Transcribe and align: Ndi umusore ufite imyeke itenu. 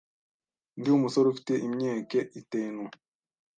Ndi 0.77 0.87
umusore 0.97 1.27
ufite 1.29 1.53
imyeke 1.67 2.19
itenu. 2.41 2.83